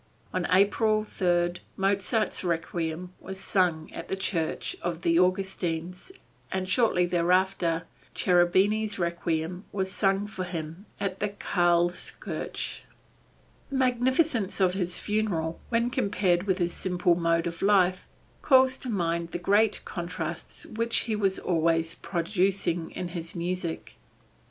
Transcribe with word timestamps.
On 0.33 0.47
April 0.51 1.03
3, 1.03 1.57
Mozart's 1.77 2.43
Requiem 2.43 3.11
was 3.19 3.39
sung 3.39 3.91
at 3.93 4.07
the 4.07 4.15
church 4.15 4.75
of 4.81 5.03
the 5.03 5.19
Augustines, 5.19 6.11
and 6.51 6.67
shortly 6.67 7.05
thereafter, 7.05 7.83
Cherubini's 8.15 8.97
Requiem 8.97 9.63
was 9.71 9.91
sung 9.91 10.25
for 10.25 10.43
him 10.43 10.87
at 10.99 11.19
the 11.19 11.29
Karlskirche. 11.29 12.81
The 13.69 13.75
magnificence 13.75 14.59
of 14.59 14.73
his 14.73 14.97
funeral, 14.97 15.59
when 15.69 15.91
compared 15.91 16.47
with 16.47 16.57
his 16.57 16.73
simple 16.73 17.13
mode 17.13 17.45
of 17.45 17.61
life, 17.61 18.07
calls 18.41 18.77
to 18.77 18.89
mind 18.89 19.29
the 19.29 19.37
great 19.37 19.85
contrasts 19.85 20.65
which 20.65 21.01
he 21.01 21.15
was 21.15 21.37
always 21.37 21.93
producing 21.93 22.89
in 22.89 23.09
his 23.09 23.35
music. 23.35 23.97